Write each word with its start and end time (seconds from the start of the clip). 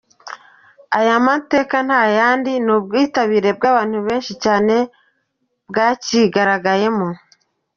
Aya 0.97 1.15
mateka 1.27 1.75
nta 1.87 2.01
yandi 2.17 2.51
ni 2.65 2.71
ubwitabirwe 2.77 3.51
bw’abantu 3.57 3.97
benshi 4.07 4.33
cyane 4.43 4.75
bwakigaragayemo. 5.69 7.07